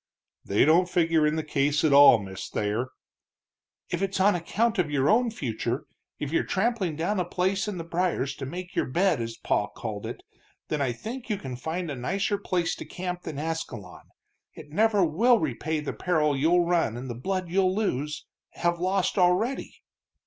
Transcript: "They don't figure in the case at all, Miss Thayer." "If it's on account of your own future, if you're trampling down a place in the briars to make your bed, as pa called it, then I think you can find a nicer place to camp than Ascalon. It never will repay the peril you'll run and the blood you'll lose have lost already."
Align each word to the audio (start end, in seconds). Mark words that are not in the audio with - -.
"They 0.43 0.65
don't 0.65 0.89
figure 0.89 1.27
in 1.27 1.35
the 1.35 1.43
case 1.43 1.83
at 1.83 1.93
all, 1.93 2.17
Miss 2.17 2.49
Thayer." 2.49 2.89
"If 3.91 4.01
it's 4.01 4.19
on 4.19 4.33
account 4.33 4.79
of 4.79 4.89
your 4.89 5.07
own 5.11 5.29
future, 5.29 5.85
if 6.17 6.31
you're 6.31 6.43
trampling 6.43 6.95
down 6.95 7.19
a 7.19 7.23
place 7.23 7.67
in 7.67 7.77
the 7.77 7.83
briars 7.83 8.33
to 8.37 8.47
make 8.47 8.73
your 8.73 8.87
bed, 8.87 9.21
as 9.21 9.37
pa 9.37 9.67
called 9.67 10.07
it, 10.07 10.23
then 10.69 10.81
I 10.81 10.91
think 10.91 11.29
you 11.29 11.37
can 11.37 11.55
find 11.55 11.91
a 11.91 11.95
nicer 11.95 12.39
place 12.39 12.73
to 12.77 12.85
camp 12.85 13.21
than 13.21 13.37
Ascalon. 13.37 14.05
It 14.55 14.69
never 14.71 15.05
will 15.05 15.37
repay 15.37 15.81
the 15.81 15.93
peril 15.93 16.35
you'll 16.35 16.65
run 16.65 16.97
and 16.97 17.07
the 17.07 17.13
blood 17.13 17.49
you'll 17.49 17.75
lose 17.75 18.25
have 18.53 18.79
lost 18.79 19.19
already." 19.19 19.83